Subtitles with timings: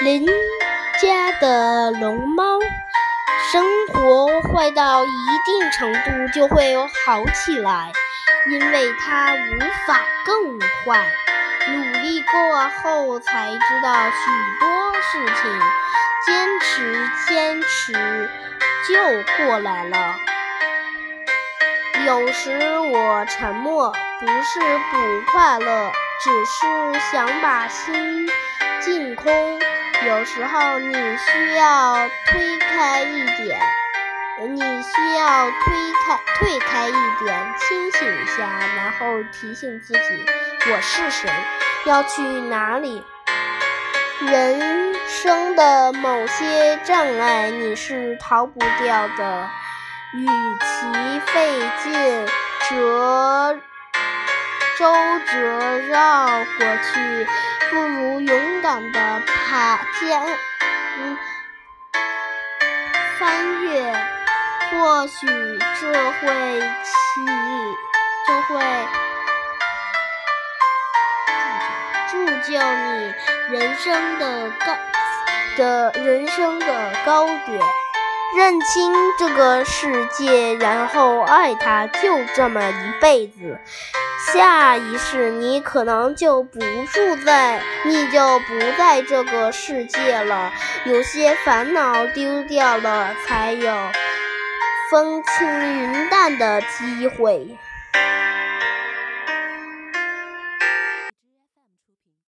[0.00, 0.24] 邻
[1.02, 2.60] 家的龙猫，
[3.50, 5.08] 生活坏到一
[5.44, 7.92] 定程度就会好起来，
[8.48, 11.04] 因为它无法更坏。
[11.66, 14.30] 努力过后才知道许
[14.60, 14.68] 多
[15.02, 15.60] 事情，
[16.24, 18.30] 坚持坚持
[18.88, 20.14] 就过来了。
[22.06, 24.60] 有时我沉默，不是
[24.92, 25.90] 不快乐，
[26.22, 28.28] 只是想把心
[28.80, 29.60] 净空。
[30.06, 33.58] 有时候你需要推开一点，
[34.48, 36.92] 你需要推开退开一
[37.24, 40.00] 点，清醒一下，然后提醒自己
[40.70, 41.28] 我是谁，
[41.86, 43.04] 要去哪里。
[44.20, 49.50] 人生的某些障碍你是逃不掉的，
[50.12, 52.26] 与其费劲
[52.68, 53.17] 折
[54.78, 54.84] 周
[55.26, 57.26] 折绕过去。
[57.70, 60.22] 不如勇敢地爬尖，
[60.98, 61.18] 嗯，
[63.18, 63.92] 翻越，
[64.70, 67.26] 或许这会起，
[68.26, 68.64] 这会
[72.10, 73.14] 铸就你
[73.50, 74.76] 人生的高
[75.58, 77.60] 的人生的高点。
[78.36, 83.58] 认清这个世界，然后爱它，就这么一辈子。
[84.18, 90.52] 下一世你可能就不住在，你就不在这个世界了。
[90.84, 93.72] 有些烦恼丢掉了，才有
[94.90, 95.48] 风轻
[95.82, 97.56] 云淡的机会。